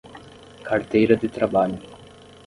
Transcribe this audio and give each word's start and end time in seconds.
Carteira 0.63 1.15
de 1.15 1.29
trabalho 1.29 1.77